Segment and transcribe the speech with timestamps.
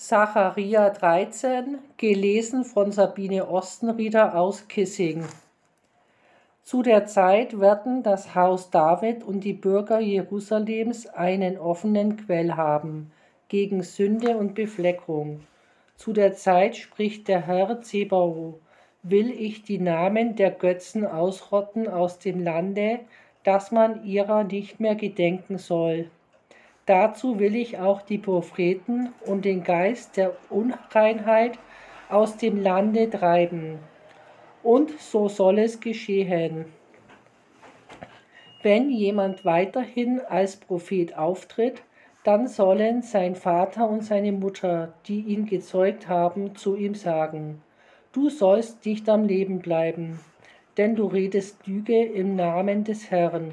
[0.00, 5.24] Zacharia 13, gelesen von Sabine Ostenrieder aus Kissing.
[6.62, 13.10] Zu der Zeit werden das Haus David und die Bürger Jerusalems einen offenen Quell haben
[13.48, 15.40] gegen Sünde und Befleckung.
[15.96, 18.60] Zu der Zeit spricht der Herr Zebao,
[19.02, 23.00] will ich die Namen der Götzen ausrotten aus dem Lande,
[23.42, 26.08] dass man ihrer nicht mehr gedenken soll.
[26.88, 31.58] Dazu will ich auch die Propheten und den Geist der Unreinheit
[32.08, 33.78] aus dem Lande treiben.
[34.62, 36.64] Und so soll es geschehen.
[38.62, 41.82] Wenn jemand weiterhin als Prophet auftritt,
[42.24, 47.60] dann sollen sein Vater und seine Mutter, die ihn gezeugt haben, zu ihm sagen,
[48.12, 50.20] du sollst nicht am Leben bleiben,
[50.78, 53.52] denn du redest Lüge im Namen des Herrn.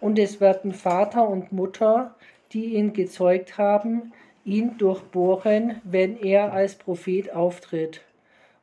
[0.00, 2.14] Und es werden Vater und Mutter,
[2.52, 4.12] die ihn gezeugt haben,
[4.44, 8.02] ihn durchbohren, wenn er als Prophet auftritt.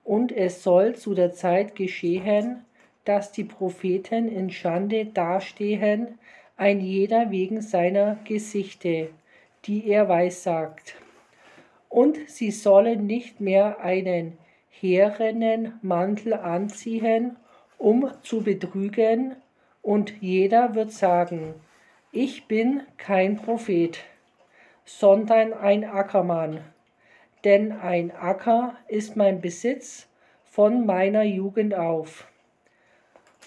[0.04, 2.64] Und es soll zu der Zeit geschehen,
[3.06, 6.20] dass die Propheten in Schande dastehen,
[6.56, 9.10] ein jeder wegen seiner Gesichte,
[9.66, 10.96] die er weissagt.
[11.90, 14.38] Und sie sollen nicht mehr einen
[14.70, 17.36] heerenen Mantel anziehen,
[17.78, 19.36] um zu betrügen,
[19.82, 21.56] und jeder wird sagen,
[22.14, 23.98] ich bin kein Prophet,
[24.86, 26.60] sondern ein Ackermann,
[27.44, 30.08] denn ein Acker ist mein Besitz
[30.46, 32.28] von meiner Jugend auf.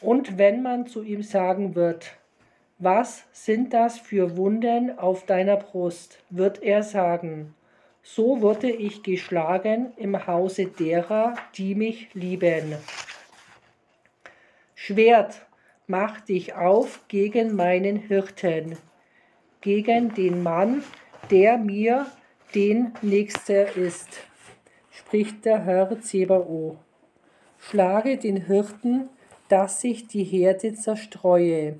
[0.00, 2.16] Und wenn man zu ihm sagen wird,
[2.78, 7.54] was sind das für Wunden auf deiner Brust, wird er sagen,
[8.02, 12.74] so wurde ich geschlagen im Hause derer, die mich lieben.
[14.74, 15.46] Schwert,
[15.86, 18.76] mach dich auf gegen meinen Hirten,
[19.60, 20.82] gegen den Mann,
[21.30, 22.06] der mir
[22.54, 24.08] den Nächster ist,
[24.90, 26.76] spricht der Herr Zebao.
[27.58, 29.08] Schlage den Hirten,
[29.48, 31.76] dass sich die Herde zerstreue.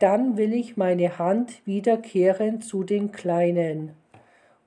[0.00, 3.92] Dann will ich meine Hand wiederkehren zu den Kleinen.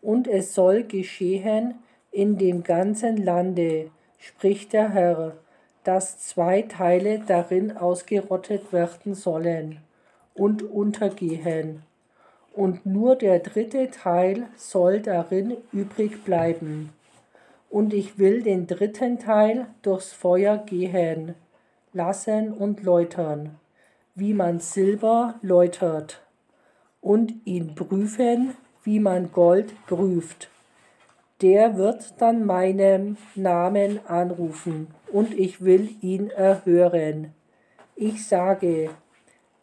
[0.02, 1.76] Und es soll geschehen
[2.12, 5.38] in dem ganzen Lande, spricht der Herr
[5.88, 9.78] dass zwei Teile darin ausgerottet werden sollen
[10.34, 11.82] und untergehen,
[12.52, 16.90] und nur der dritte Teil soll darin übrig bleiben.
[17.70, 21.36] Und ich will den dritten Teil durchs Feuer gehen
[21.94, 23.56] lassen und läutern,
[24.14, 26.22] wie man Silber läutert,
[27.00, 30.50] und ihn prüfen, wie man Gold prüft
[31.42, 37.34] der wird dann meinen Namen anrufen und ich will ihn erhören.
[37.96, 38.90] Ich sage,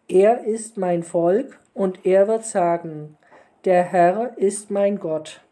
[0.08, 3.16] er ist mein Volk und er wird sagen,
[3.64, 5.43] der Herr ist mein Gott.